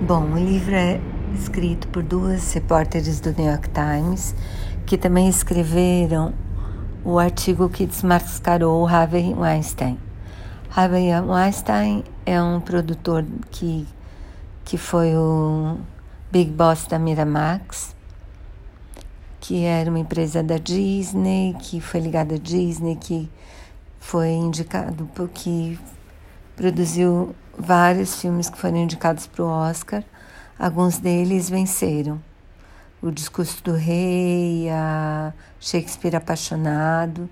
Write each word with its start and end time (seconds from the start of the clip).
Bom, 0.00 0.30
o 0.30 0.38
livro 0.38 0.76
é 0.76 1.00
escrito 1.34 1.88
por 1.88 2.04
duas 2.04 2.52
repórteres 2.52 3.18
do 3.18 3.32
New 3.32 3.50
York 3.50 3.68
Times 3.70 4.32
que 4.86 4.96
também 4.96 5.28
escreveram 5.28 6.32
o 7.04 7.18
artigo 7.18 7.68
que 7.68 7.84
desmascarou 7.84 8.86
Harvey 8.86 9.34
Weinstein. 9.34 9.98
Harvey 10.70 11.08
Weinstein 11.20 12.04
é 12.24 12.40
um 12.40 12.60
produtor 12.60 13.26
que, 13.50 13.88
que 14.64 14.78
foi 14.78 15.16
o 15.16 15.78
big 16.30 16.52
boss 16.52 16.86
da 16.86 16.96
Miramax, 16.96 17.96
que 19.40 19.64
era 19.64 19.90
uma 19.90 19.98
empresa 19.98 20.44
da 20.44 20.58
Disney, 20.58 21.56
que 21.58 21.80
foi 21.80 21.98
ligada 21.98 22.36
à 22.36 22.38
Disney, 22.38 22.94
que 22.94 23.28
foi 23.98 24.28
indicado 24.30 25.10
porque 25.12 25.76
produziu 26.58 27.36
vários 27.56 28.20
filmes 28.20 28.50
que 28.50 28.58
foram 28.58 28.78
indicados 28.78 29.28
para 29.28 29.44
o 29.44 29.48
Oscar. 29.48 30.02
Alguns 30.58 30.98
deles 30.98 31.48
venceram. 31.48 32.20
O 33.00 33.12
Discurso 33.12 33.62
do 33.62 33.74
Rei, 33.74 34.68
a 34.68 35.32
Shakespeare 35.60 36.16
Apaixonado. 36.16 37.30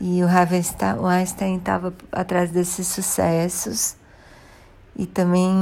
E 0.00 0.20
o 0.24 0.26
Harvey 0.26 0.62
Weinstein 1.00 1.58
estava 1.58 1.94
atrás 2.10 2.50
desses 2.50 2.88
sucessos 2.88 3.94
e 4.96 5.06
também 5.06 5.52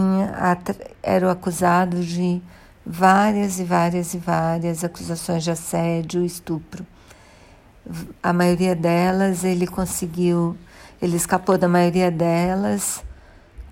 era 1.03 1.27
o 1.27 1.31
acusado 1.31 2.03
de 2.03 2.41
várias 2.84 3.61
e 3.61 3.65
várias 3.65 4.15
e 4.15 4.19
várias 4.19 4.83
acusações 4.83 5.45
de 5.45 5.51
assédio 5.51 6.23
e 6.23 6.27
estupro. 6.27 6.87
A 8.23 8.33
maioria 8.33 8.77
delas 8.77 9.45
ele 9.45 9.67
conseguiu, 9.67 10.57
ele 11.01 11.17
escapou 11.17 11.59
da 11.59 11.69
maioria 11.69 12.11
delas 12.11 13.03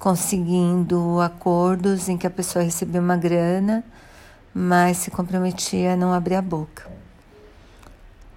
conseguindo 0.01 1.21
acordos 1.21 2.09
em 2.09 2.17
que 2.17 2.27
a 2.27 2.31
pessoa 2.31 2.65
recebia 2.65 3.01
uma 3.01 3.19
grana, 3.19 3.85
mas 4.53 4.97
se 4.97 5.11
comprometia 5.11 5.93
a 5.93 5.97
não 5.97 6.13
abrir 6.13 6.37
a 6.37 6.43
boca. 6.43 6.91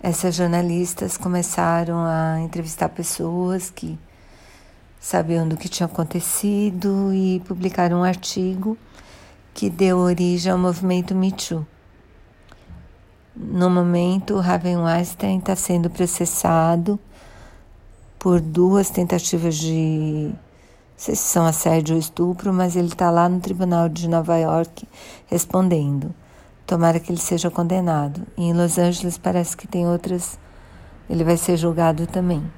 Essas 0.01 0.35
jornalistas 0.35 1.17
começaram 1.17 2.03
a 2.03 2.41
entrevistar 2.41 2.89
pessoas 2.89 3.69
que 3.69 3.97
sabiam 4.99 5.47
do 5.47 5.55
que 5.55 5.69
tinha 5.69 5.87
acontecido 5.87 7.13
e 7.13 7.41
publicaram 7.47 8.01
um 8.01 8.03
artigo 8.03 8.77
que 9.53 9.69
deu 9.69 9.97
origem 9.99 10.51
ao 10.51 10.57
movimento 10.57 11.15
Me 11.15 11.31
Too. 11.31 11.65
No 13.45 13.69
momento, 13.69 14.39
Raven 14.39 14.77
Weinstein 14.77 15.39
está 15.39 15.53
sendo 15.53 15.89
processado 15.89 16.97
por 18.17 18.39
duas 18.39 18.89
tentativas 18.89 19.55
de 19.55 20.33
se 20.95 21.13
são 21.13 21.45
assédio 21.45 21.95
ou 21.95 21.99
estupro, 21.99 22.53
mas 22.53 22.77
ele 22.77 22.87
está 22.87 23.11
lá 23.11 23.27
no 23.27 23.41
tribunal 23.41 23.89
de 23.89 24.07
Nova 24.07 24.37
York 24.37 24.87
respondendo. 25.25 26.15
Tomara 26.65 27.01
que 27.01 27.11
ele 27.11 27.19
seja 27.19 27.51
condenado. 27.51 28.25
E 28.37 28.45
em 28.45 28.53
Los 28.53 28.77
Angeles 28.77 29.17
parece 29.17 29.57
que 29.57 29.67
tem 29.67 29.85
outras. 29.85 30.39
Ele 31.09 31.25
vai 31.25 31.35
ser 31.35 31.57
julgado 31.57 32.07
também. 32.07 32.49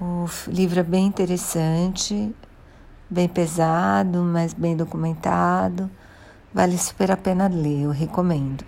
O 0.00 0.26
livro 0.48 0.80
é 0.80 0.82
bem 0.82 1.06
interessante, 1.06 2.34
bem 3.08 3.28
pesado, 3.28 4.18
mas 4.22 4.52
bem 4.52 4.76
documentado. 4.76 5.88
Vale 6.52 6.76
super 6.76 7.12
a 7.12 7.16
pena 7.16 7.46
ler, 7.46 7.82
eu 7.82 7.90
recomendo. 7.90 8.64